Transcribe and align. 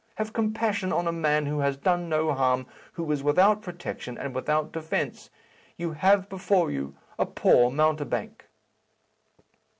Have 0.15 0.33
compassion 0.33 0.91
on 0.91 1.07
a 1.07 1.11
man 1.11 1.45
who 1.45 1.59
has 1.59 1.77
done 1.77 2.09
no 2.09 2.33
harm, 2.33 2.65
who 2.93 3.11
is 3.11 3.21
without 3.21 3.61
protection 3.61 4.17
and 4.17 4.33
without 4.33 4.71
defence. 4.71 5.29
You 5.77 5.91
have 5.91 6.27
before 6.27 6.71
you 6.71 6.95
a 7.19 7.25
poor 7.27 7.69
mountebank." 7.69 8.47